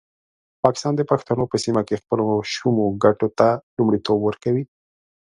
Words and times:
پاکستان 0.63 0.93
د 0.97 1.01
پښتنو 1.11 1.43
په 1.51 1.57
سیمه 1.63 1.81
کې 1.87 1.99
خپلو 2.01 2.25
شومو 2.53 2.85
ګټو 3.03 3.27
ته 3.39 3.47
لومړیتوب 3.77 4.19
ورکوي. 4.23 4.63